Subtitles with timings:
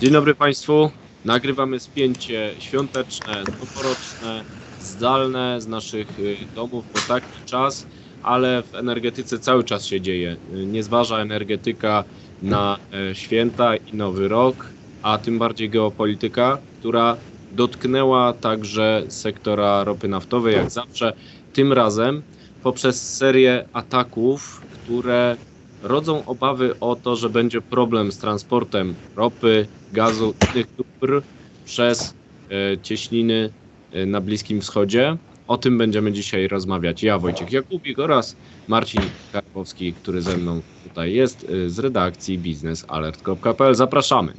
[0.00, 0.90] Dzień dobry Państwu.
[1.24, 4.44] Nagrywamy spięcie świąteczne, noworoczne,
[4.76, 7.88] zdalne z naszych y, domów, bo taki czas,
[8.20, 10.36] ale w energetyce cały czas się dzieje.
[10.46, 12.04] Nie zważa energetyka
[12.40, 12.78] na
[13.10, 17.18] e, święta i nowy rok, a tym bardziej geopolityka, która
[17.50, 21.12] dotknęła także sektora ropy naftowej, jak zawsze.
[21.52, 22.22] Tym razem
[22.60, 25.36] poprzez serię ataków, które
[25.82, 31.22] rodzą obawy o to, że będzie problem z transportem ropy, gazu, innych dóbr
[31.64, 32.14] przez
[32.50, 33.50] e, cieśniny
[33.92, 35.16] e, na Bliskim Wschodzie.
[35.48, 37.02] O tym będziemy dzisiaj rozmawiać.
[37.02, 38.36] Ja, Wojciech Jakubik oraz
[38.68, 43.74] Marcin Karpowski, który ze mną tutaj jest e, z redakcji biznesalert.pl.
[43.74, 44.32] Zapraszamy.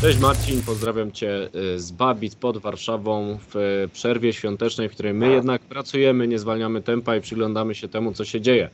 [0.00, 5.14] Cześć Marcin, pozdrawiam Cię y, z Babic pod Warszawą w y, przerwie świątecznej, w której
[5.14, 8.70] my jednak pracujemy, nie zwalniamy tempa i przyglądamy się temu, co się dzieje.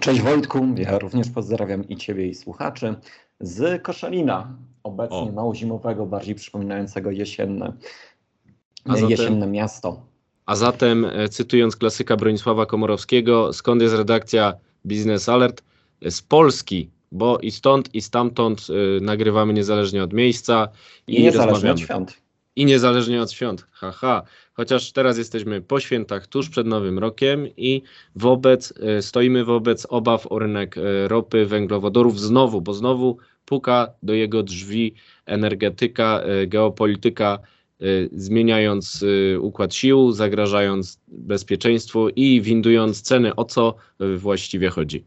[0.00, 2.94] Cześć Wojtku, ja również pozdrawiam i Ciebie i słuchaczy
[3.40, 5.32] z Koszalina, obecnie O.
[5.32, 7.72] mało zimowego, bardziej przypominającego jesienne,
[8.86, 10.02] zatem- jesienne miasto.
[10.46, 14.54] A zatem, e, cytując klasyka Bronisława Komorowskiego, skąd jest redakcja
[14.84, 15.62] Business Alert?
[16.08, 20.68] Z Polski, bo i stąd, i stamtąd y, nagrywamy niezależnie od miejsca
[21.06, 21.74] I niezależnie rozmawiamy.
[21.74, 22.22] od świąt.
[22.56, 23.66] I niezależnie od świąt.
[23.70, 24.22] Haha.
[24.52, 27.82] Chociaż teraz jesteśmy po świętach, tuż przed Nowym Rokiem i
[28.16, 34.14] wobec, e, stoimy wobec obaw o rynek e, ropy, węglowodorów znowu, bo znowu puka do
[34.14, 34.94] jego drzwi
[35.26, 37.38] energetyka, geopolityka,
[38.12, 39.04] zmieniając
[39.40, 43.34] układ sił, zagrażając bezpieczeństwu i windując ceny.
[43.36, 43.74] O co
[44.16, 45.04] właściwie chodzi?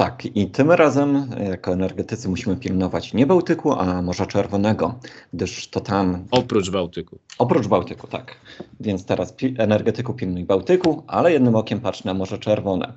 [0.00, 4.94] Tak, i tym razem e, jako energetycy musimy pilnować nie Bałtyku, a Morza Czerwonego,
[5.32, 7.18] gdyż to tam, Oprócz Bałtyku.
[7.38, 8.36] oprócz Bałtyku, tak.
[8.80, 12.92] Więc teraz pi- energetyku pilnuj Bałtyku, ale jednym okiem patrz na Morze Czerwone.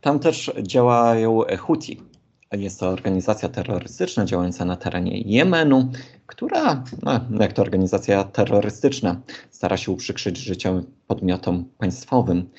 [0.00, 2.00] Tam też działają Houthi.
[2.52, 5.92] Jest to organizacja terrorystyczna działająca na terenie Jemenu,
[6.26, 9.20] która, no, jak to organizacja terrorystyczna,
[9.50, 12.50] stara się uprzykrzyć życie podmiotom państwowym.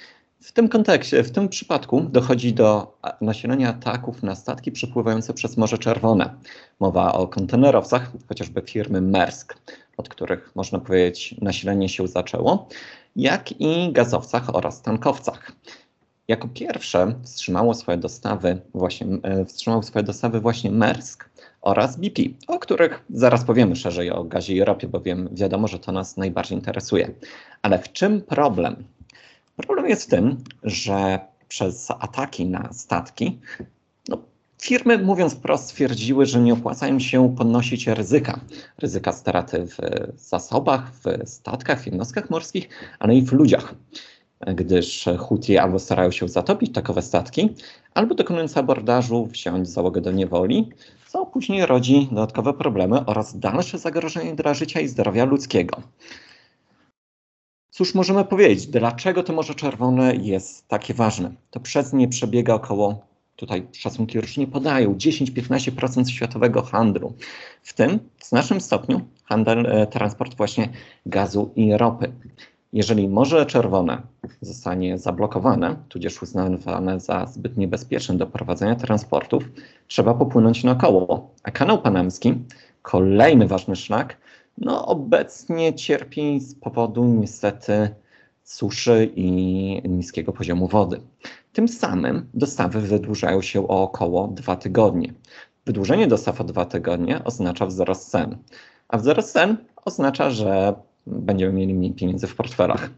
[0.45, 5.77] W tym kontekście, w tym przypadku dochodzi do nasilenia ataków na statki przepływające przez Morze
[5.77, 6.35] Czerwone.
[6.79, 9.57] Mowa o kontenerowcach, chociażby firmy Maersk,
[9.97, 12.67] od których można powiedzieć nasilenie się zaczęło,
[13.15, 15.51] jak i gazowcach oraz tankowcach.
[16.27, 20.71] Jako pierwsze wstrzymało swoje dostawy właśnie, e, wstrzymał swoje dostawy właśnie
[21.61, 25.91] oraz BP, o których zaraz powiemy szerzej o gazie i ropie, bowiem wiadomo, że to
[25.91, 27.11] nas najbardziej interesuje.
[27.61, 28.83] Ale w czym problem?
[29.57, 33.39] Problem jest w tym, że przez ataki na statki,
[34.07, 34.17] no,
[34.61, 38.39] firmy, mówiąc wprost, stwierdziły, że nie opłacają się podnosić ryzyka.
[38.77, 39.77] Ryzyka straty w
[40.21, 43.75] zasobach, w statkach, w jednostkach morskich, ale i w ludziach
[44.39, 47.49] gdyż Houthi albo starają się zatopić takowe statki,
[47.93, 50.69] albo dokonując abordażu wziąć załogę do niewoli,
[51.07, 55.81] co później rodzi dodatkowe problemy oraz dalsze zagrożenie dla życia i zdrowia ludzkiego.
[57.75, 58.67] Cóż możemy powiedzieć?
[58.67, 61.31] Dlaczego to Morze Czerwone jest takie ważne?
[61.51, 63.05] To przez nie przebiega około,
[63.35, 67.13] tutaj szacunki nie podają, 10-15% światowego handlu.
[67.61, 70.69] W tym w znacznym stopniu handel, e, transport właśnie
[71.05, 72.11] gazu i ropy.
[72.73, 74.01] Jeżeli Morze Czerwone
[74.41, 79.43] zostanie zablokowane, tudzież uznawane za zbyt niebezpieczne do prowadzenia transportów,
[79.87, 81.29] trzeba popłynąć naokoło.
[81.43, 82.33] A kanał panamski,
[82.81, 84.17] kolejny ważny szlak,
[84.57, 87.89] no obecnie cierpi z powodu niestety
[88.43, 91.01] suszy i niskiego poziomu wody.
[91.53, 95.13] Tym samym dostawy wydłużają się o około dwa tygodnie.
[95.65, 98.37] Wydłużenie dostaw o dwa tygodnie oznacza wzrost cen,
[98.87, 100.73] a wzrost cen oznacza, że
[101.07, 102.89] będziemy mieli mniej pieniędzy w portfelach.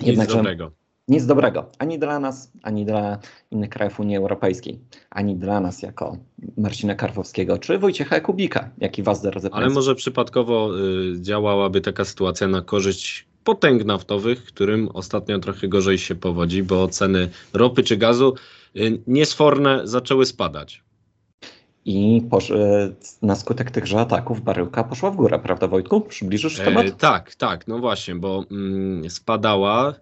[0.00, 0.81] Nic Jednakże dobrego.
[1.08, 3.18] Nic dobrego ani dla nas, ani dla
[3.50, 4.80] innych krajów Unii Europejskiej,
[5.10, 6.16] ani dla nas jako
[6.56, 12.04] Marcina Karwowskiego czy Wojciecha Kubika, jak i was, drodzy Ale może przypadkowo y, działałaby taka
[12.04, 17.96] sytuacja na korzyść potęg naftowych, którym ostatnio trochę gorzej się powodzi, bo ceny ropy czy
[17.96, 18.34] gazu
[18.76, 20.82] y, niesforne zaczęły spadać.
[21.84, 22.92] I posz, e,
[23.22, 26.00] na skutek tychże ataków baryłka poszła w górę, prawda Wojtku?
[26.00, 26.86] Przybliżysz temat?
[26.86, 29.94] E, tak, tak, no właśnie, bo mm, spadała,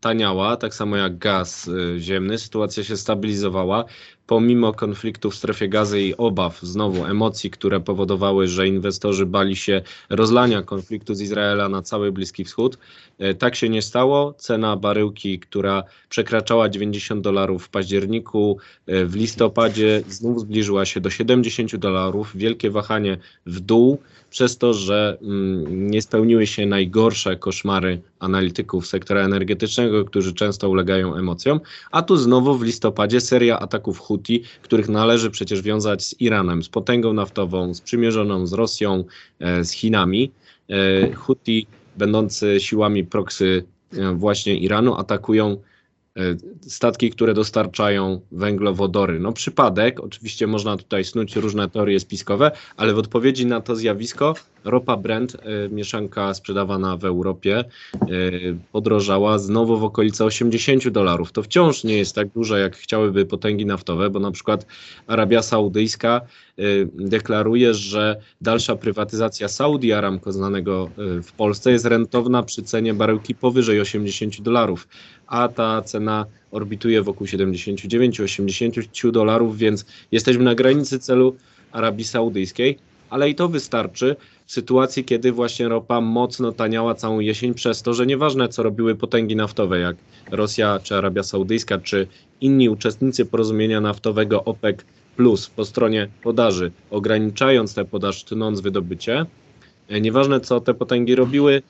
[0.00, 3.84] taniała, tak samo jak gaz y, ziemny, sytuacja się stabilizowała.
[4.28, 9.82] Pomimo konfliktu w strefie gazy i obaw, znowu emocji, które powodowały, że inwestorzy bali się
[10.10, 12.78] rozlania konfliktu z Izraela na cały Bliski Wschód,
[13.18, 14.34] e, tak się nie stało.
[14.38, 21.10] Cena baryłki, która przekraczała 90 dolarów w październiku, e, w listopadzie znów zbliżyła się do
[21.10, 22.32] 70 dolarów.
[22.34, 23.98] Wielkie wahanie w dół
[24.30, 31.14] przez to, że mm, nie spełniły się najgorsze koszmary analityków sektora energetycznego, którzy często ulegają
[31.14, 31.60] emocjom,
[31.90, 36.68] a tu znowu w listopadzie seria ataków Houthi, których należy przecież wiązać z Iranem, z
[36.68, 39.04] potęgą naftową, sprzymierzoną z Rosją,
[39.40, 40.30] e, z Chinami.
[40.70, 41.66] E, Houthi,
[41.96, 45.56] będący siłami proksy e, właśnie Iranu, atakują
[46.60, 49.20] statki, które dostarczają węglowodory.
[49.20, 54.34] No przypadek, oczywiście można tutaj snuć różne teorie spiskowe, ale w odpowiedzi na to zjawisko
[54.64, 57.98] ropa Brent, e, mieszanka sprzedawana w Europie, e,
[58.72, 61.32] podrożała znowu w okolice 80 dolarów.
[61.32, 64.66] To wciąż nie jest tak dużo, jak chciałyby potęgi naftowe, bo na przykład
[65.06, 66.20] Arabia Saudyjska
[66.94, 70.90] deklaruje, że dalsza prywatyzacja Saudi Aramco znanego
[71.22, 74.88] w Polsce jest rentowna przy cenie baryłki powyżej 80 dolarów
[75.28, 81.36] a ta cena orbituje wokół 79-80 dolarów, więc jesteśmy na granicy celu
[81.72, 82.78] Arabii Saudyjskiej,
[83.10, 84.16] ale i to wystarczy
[84.46, 88.94] w sytuacji, kiedy właśnie ropa mocno taniała całą jesień przez to, że nieważne co robiły
[88.94, 89.96] potęgi naftowe, jak
[90.30, 92.06] Rosja czy Arabia Saudyjska, czy
[92.40, 94.76] inni uczestnicy porozumienia naftowego OPEC
[95.16, 99.26] plus po stronie podaży, ograniczając tę podaż, tnąc wydobycie,
[99.88, 101.62] e, nieważne co te potęgi robiły,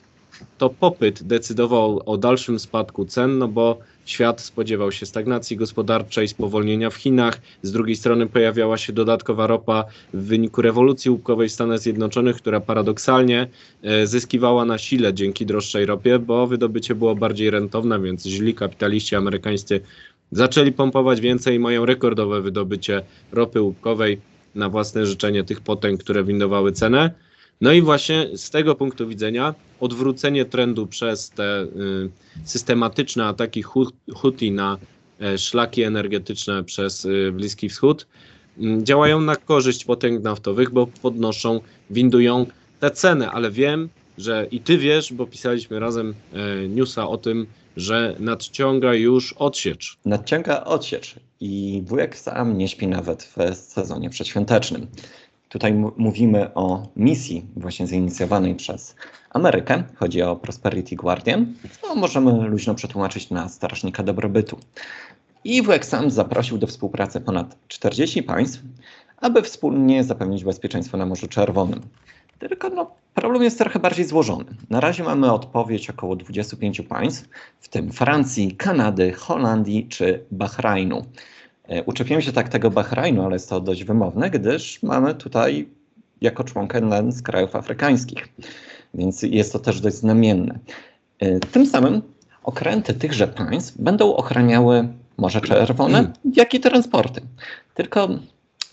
[0.57, 6.89] to popyt decydował o dalszym spadku cen, no bo świat spodziewał się stagnacji gospodarczej, spowolnienia
[6.89, 7.41] w Chinach.
[7.61, 12.59] Z drugiej strony pojawiała się dodatkowa ropa w wyniku rewolucji łupkowej w Stanach Zjednoczonych, która
[12.59, 13.47] paradoksalnie
[13.83, 19.15] e, zyskiwała na sile dzięki droższej ropie, bo wydobycie było bardziej rentowne, więc źli kapitaliści
[19.15, 19.81] amerykańscy
[20.31, 23.01] zaczęli pompować więcej i mają rekordowe wydobycie
[23.31, 24.21] ropy łupkowej
[24.55, 27.11] na własne życzenie tych potęg, które windowały cenę.
[27.61, 31.67] No i właśnie z tego punktu widzenia odwrócenie trendu przez te y,
[32.45, 33.63] systematyczne ataki
[34.15, 34.77] Houthi na
[35.21, 38.07] e, szlaki energetyczne przez y, Bliski Wschód
[38.57, 42.45] y, działają na korzyść potęg naftowych, bo podnoszą, windują
[42.79, 47.47] te ceny, ale wiem, że i ty wiesz, bo pisaliśmy razem e, newsa o tym,
[47.77, 49.97] że nadciąga już odsiecz.
[50.05, 54.87] Nadciąga odsiecz i wujek sam nie śpi nawet w sezonie przedświątecznym.
[55.49, 58.95] Tutaj mówimy o misji właśnie zainicjowanej przez
[59.29, 59.83] Amerykę.
[59.95, 61.53] Chodzi o Prosperity Guardian.
[61.95, 64.59] Możemy luźno przetłumaczyć na strażnika dobrobytu.
[65.43, 68.61] I WX sam zaprosił do współpracy ponad 40 państw,
[69.17, 71.81] aby wspólnie zapewnić bezpieczeństwo na Morzu Czerwonym.
[72.39, 74.45] Tylko no, problem jest trochę bardziej złożony.
[74.69, 77.29] Na razie mamy odpowiedź około 25 państw,
[77.59, 81.05] w tym Francji, Kanady, Holandii czy Bahrajnu.
[81.69, 85.69] E, uczepiłem się tak tego Bahrajnu, ale jest to dość wymowne, gdyż mamy tutaj
[86.21, 88.27] jako członka jeden z krajów afrykańskich,
[88.93, 90.59] więc jest to też dość znamienne.
[91.19, 92.01] E, tym samym
[92.43, 94.87] okręty tychże państw będą ochraniały
[95.17, 97.21] Morze Czerwone, jak i transporty.
[97.73, 98.09] Tylko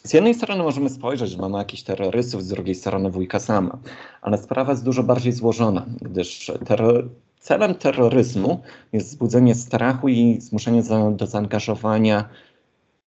[0.02, 3.78] z jednej strony możemy spojrzeć, że mamy jakichś terrorystów, z drugiej strony wujka sama,
[4.22, 7.08] ale sprawa jest dużo bardziej złożona, gdyż terror
[7.46, 8.60] celem terroryzmu
[8.92, 10.82] jest wzbudzenie strachu i zmuszenie
[11.12, 12.28] do zaangażowania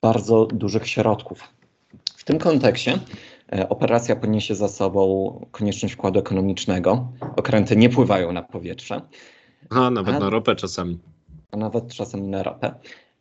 [0.01, 1.43] bardzo dużych środków.
[2.17, 2.99] W tym kontekście
[3.53, 7.07] e, operacja poniesie za sobą konieczność wkładu ekonomicznego.
[7.35, 9.01] Okręty nie pływają na powietrze.
[9.69, 10.99] A nawet a, na ropę czasami.
[11.51, 12.73] A nawet czasami na ropę.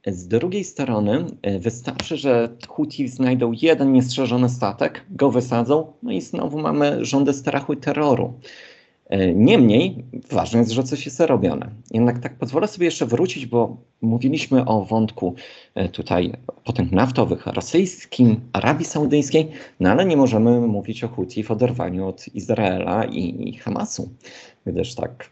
[0.06, 6.20] Z drugiej strony e, wystarczy, że Houthi znajdą jeden niestrzeżony statek, go wysadzą, no i
[6.20, 8.40] znowu mamy rządy strachu i terroru.
[9.08, 11.70] E, niemniej ważne jest, że coś jest robione.
[11.90, 15.34] Jednak tak pozwolę sobie jeszcze wrócić, bo mówiliśmy o wątku
[15.74, 16.32] e, tutaj
[16.64, 19.50] potęg naftowych rosyjskim, Arabii Saudyjskiej,
[19.80, 24.08] no ale nie możemy mówić o Huti w oderwaniu od Izraela i Hamasu.
[24.66, 25.30] Gdyż tak,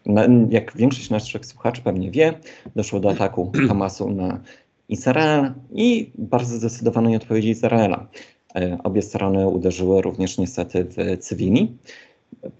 [0.50, 2.32] jak większość naszych słuchaczy pewnie wie,
[2.76, 4.40] doszło do ataku Hamasu na
[4.88, 8.06] Izrael i bardzo zdecydowanej odpowiedzi Izraela.
[8.54, 11.78] E, obie strony uderzyły również niestety w cywili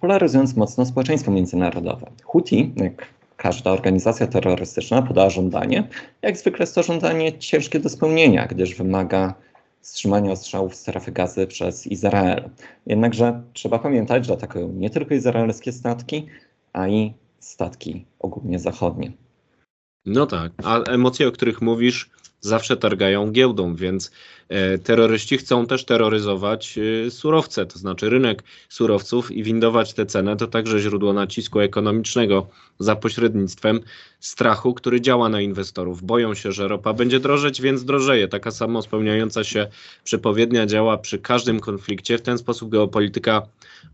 [0.01, 2.11] polaryzując mocno społeczeństwo międzynarodowe.
[2.25, 5.89] Houthi, jak każda organizacja terrorystyczna, podała żądanie.
[6.23, 9.35] Jak zwykle jest to żądanie ciężkie do spełnienia, gdyż wymaga
[9.81, 12.51] wstrzymania ostrzałów strefy gazy przez Izrael.
[12.87, 16.27] Jednakże trzeba pamiętać, że atakują nie tylko izraelskie statki,
[16.73, 19.13] a i statki ogólnie zachodnie.
[20.07, 22.11] No tak, a emocje, o których mówisz,
[22.45, 24.13] zawsze targają giełdą, więc
[24.49, 30.37] e, terroryści chcą też terroryzować e, surowce, to znaczy rynek surowców i windować tę cenę
[30.37, 32.47] to także źródło nacisku ekonomicznego
[32.79, 33.81] za pośrednictwem
[34.21, 36.03] strachu, który działa na inwestorów.
[36.03, 38.29] Boją się, że ropa będzie drożeć, więc drożeje.
[38.29, 39.67] Taka samo spełniająca się
[40.05, 42.19] przepowiednia działa przy każdym konflikcie.
[42.19, 43.43] W ten sposób geopolityka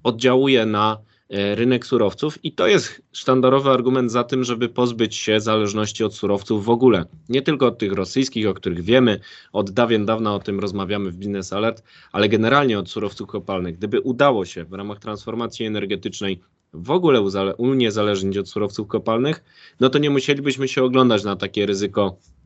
[0.02, 0.98] oddziałuje na
[1.30, 6.64] rynek surowców i to jest sztandarowy argument za tym, żeby pozbyć się zależności od surowców
[6.64, 7.04] w ogóle.
[7.28, 9.20] Nie tylko od tych rosyjskich, o których wiemy,
[9.52, 11.82] od dawien dawna o tym rozmawiamy w Business Alert,
[12.12, 13.76] ale generalnie od surowców kopalnych.
[13.76, 16.40] Gdyby udało się w ramach transformacji energetycznej
[16.72, 17.22] w ogóle
[17.58, 19.44] uniezależnić od surowców kopalnych,
[19.80, 22.39] no to nie musielibyśmy się oglądać na takie ryzyko e,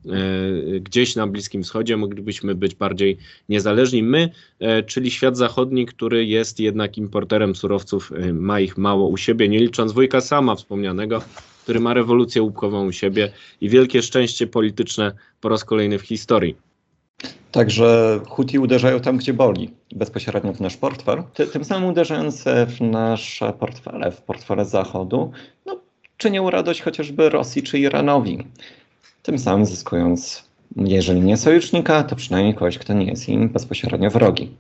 [0.81, 3.19] gdzieś na Bliskim Wschodzie, moglibyśmy być bardziej
[3.49, 4.03] niezależni.
[4.03, 4.31] My,
[4.61, 9.49] e, czyli świat zachodni, który jest jednak importerem surowców, e, ma ich mało u siebie,
[9.49, 11.23] nie licząc wujka sama wspomnianego,
[11.63, 16.57] który ma rewolucję łupkową u siebie i wielkie szczęście polityczne po raz kolejny w historii.
[17.53, 21.23] Także Huti uderzają tam, gdzie boli, bezpośrednio w nasz portfel.
[21.35, 25.33] Ty, tym samym uderzając w nasze portfele, w portfele Zachodu,
[25.67, 25.81] no,
[26.17, 28.39] czynią radość chociażby Rosji czy Iranowi.
[29.23, 34.57] Tym samym zyskując, jeżeli nie sojusznika, to przynajmniej kogoś, kto nie jest im bezpośrednio wrogi.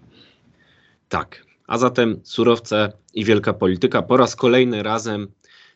[1.09, 1.45] Tak.
[1.67, 5.29] A zatem surowce i wielka polityka po raz kolejny razem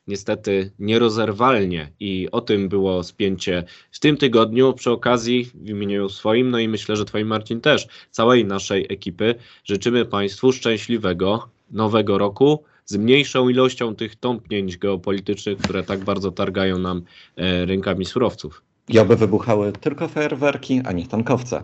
[0.09, 6.51] niestety nierozerwalnie i o tym było spięcie w tym tygodniu przy okazji w imieniu swoim,
[6.51, 9.35] no i myślę, że twoim Marcin też, całej naszej ekipy
[9.65, 16.79] życzymy Państwu szczęśliwego nowego roku z mniejszą ilością tych tąpnięć geopolitycznych, które tak bardzo targają
[16.79, 17.03] nam
[17.37, 18.63] e, rynkami surowców.
[18.89, 21.63] I oby wybuchały tylko fajerwerki, a nie tankowce.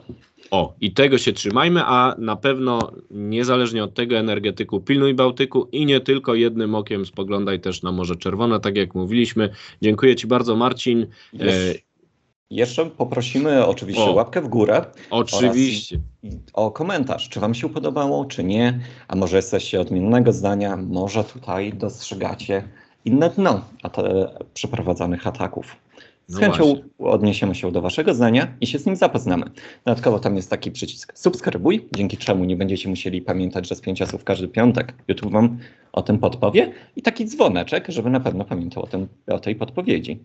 [0.50, 5.87] O, i tego się trzymajmy, a na pewno niezależnie od tego energetyku pilnuj Bałtyku i
[5.87, 9.50] nie tylko jednym okiem spoglądaj też na Morze Czerwone, tak jak mówiliśmy.
[9.83, 11.07] Dziękuję Ci bardzo Marcin.
[11.40, 11.78] E, Jesz-
[12.50, 14.12] Jeszcze poprosimy oczywiście O.
[14.12, 15.98] łapkę w górę oczywiście.
[16.52, 21.72] o komentarz, czy Wam się podobało, czy nie, a może jesteście odmiennego zdania, może tutaj
[21.72, 22.62] dostrzegacie
[23.04, 23.96] inne dno at-
[24.54, 25.76] przeprowadzanych ataków.
[26.26, 26.84] Z No chęcią właśnie.
[26.98, 29.44] odniesiemy się do Waszego zdania i się z nim zapoznamy.
[29.84, 34.06] Dodatkowo tam jest taki przycisk subskrybuj, dzięki czemu nie będziecie musieli pamiętać, że z pięcia
[34.06, 35.58] słów każdy piątek YouTube Wam
[35.92, 40.18] o tym podpowie i taki dzwoneczek, żeby na pewno pamiętał o, tym, o tej podpowiedzi.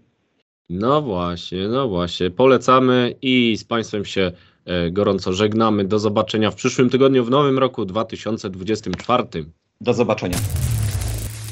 [0.69, 2.31] No właśnie, no właśnie.
[2.31, 4.31] Polecamy i z Państwem się
[4.65, 5.85] e, gorąco żegnamy.
[5.85, 9.23] Do zobaczenia w przyszłym tygodniu w nowym roku 2024.
[9.81, 10.38] Do zobaczenia.